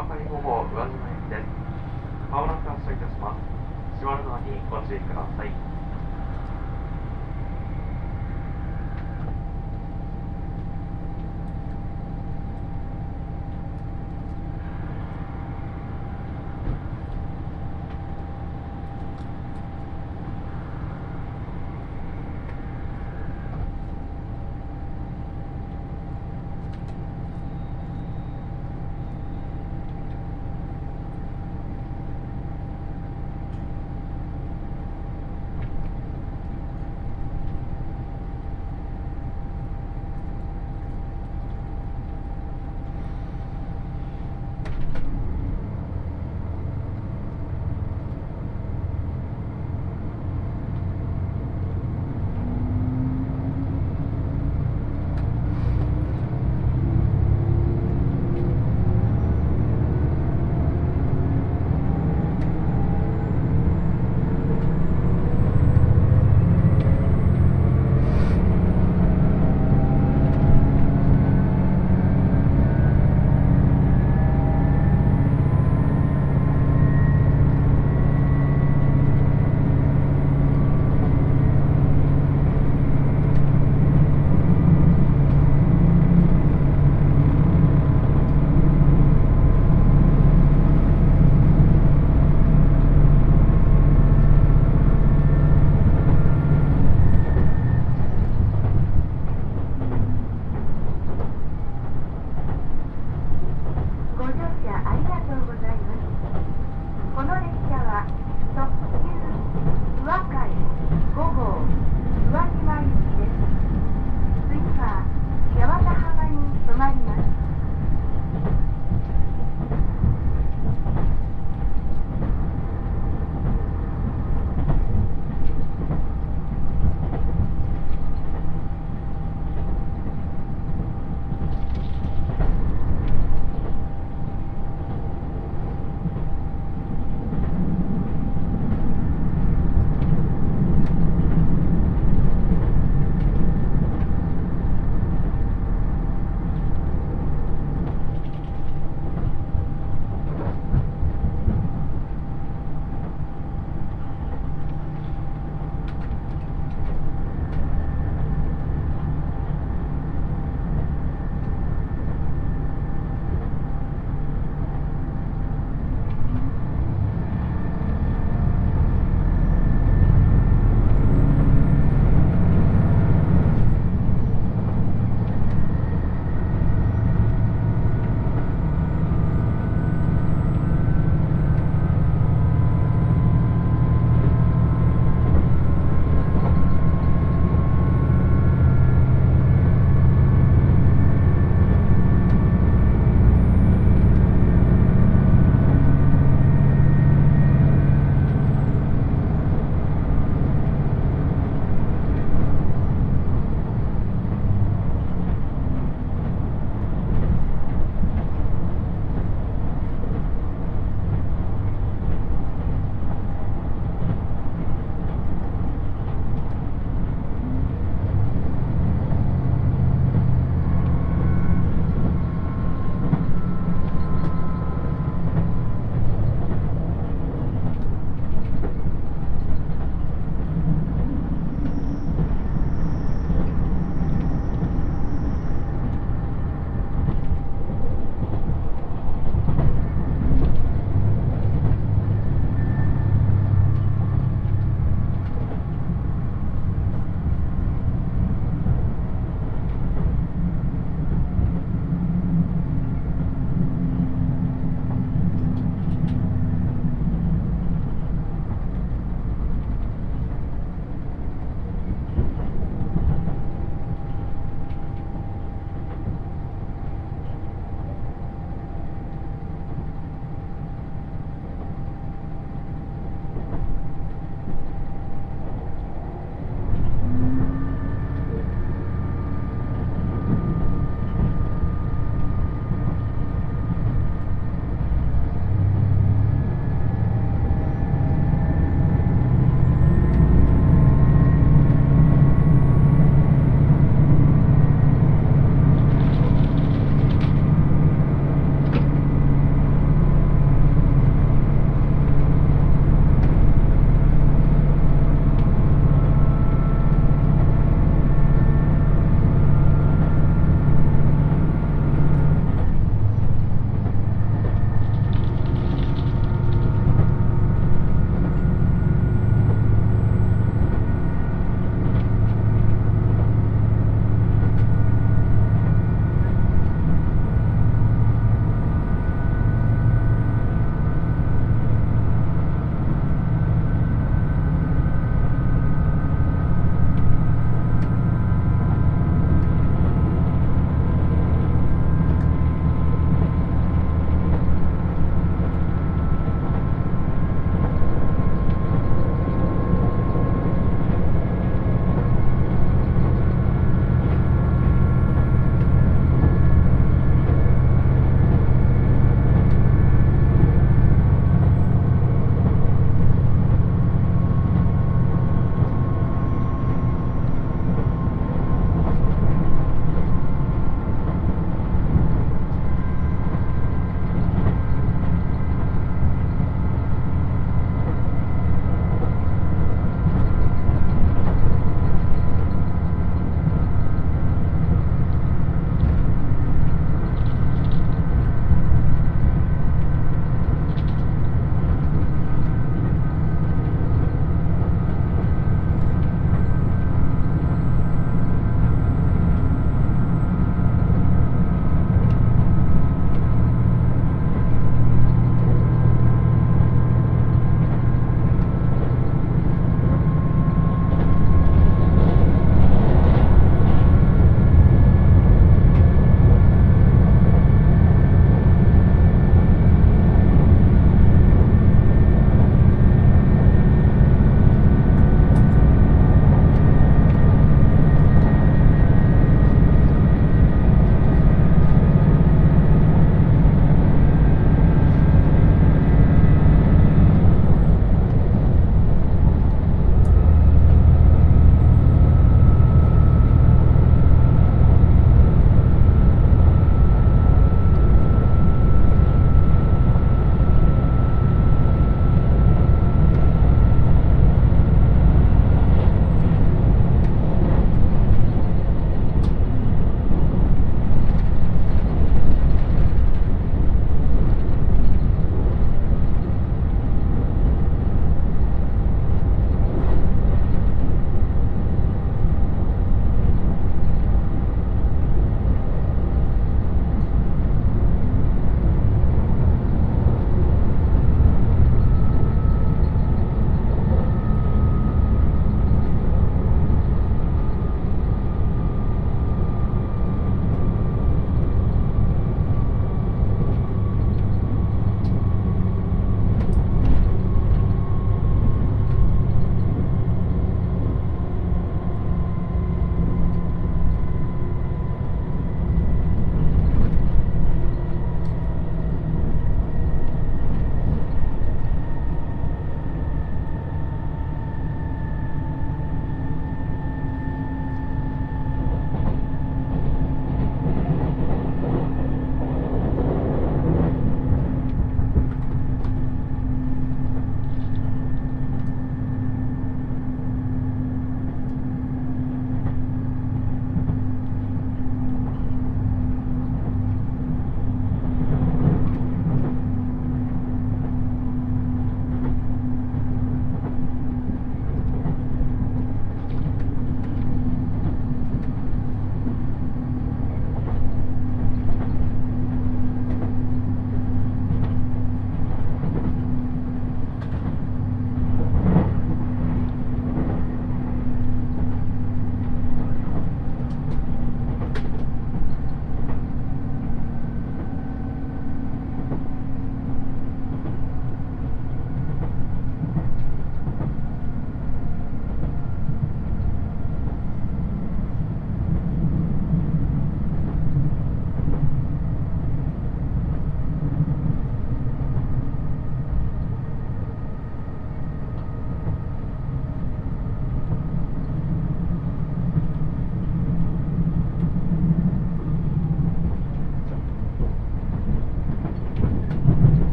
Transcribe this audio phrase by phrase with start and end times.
[0.00, 1.44] 川上方向宇和島駅です。
[2.32, 3.40] まもなく発車いたします。
[4.00, 5.69] 閉まるのにご注意ください。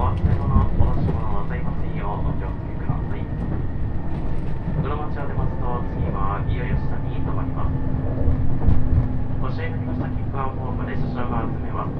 [0.00, 3.20] お預かり出し物まうお気をけください。
[4.96, 7.76] 町を出ますと次はいよい下に止まります。
[9.42, 10.08] ご支いました
[10.56, 11.92] ホームで車掌が集めます。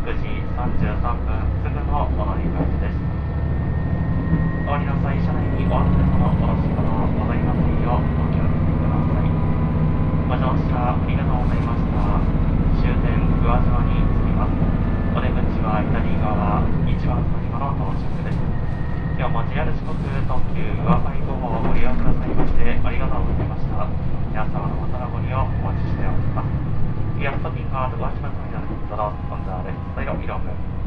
[0.00, 3.02] 9時33分すぐのお乗り換えです。
[4.66, 6.86] お降りの際車内にお忘れ物おろし物
[7.18, 9.26] ございませんようお気をつけください。
[10.30, 12.22] ご乗車ありがとうございました
[12.78, 14.54] 終点宇和島に着きます。
[15.10, 18.38] お出口は左側1番乗り場の到着です。
[19.18, 23.84] 今日も JR 四国特急宇和海5号をご利用くださいましてありがとうございました。
[24.30, 26.48] 皆様のまたのご利用お待ちしております。
[27.20, 28.30] We are stopping at 宇和島
[28.90, 29.90] andrò don't.
[29.92, 30.79] Stai no, mi rompe.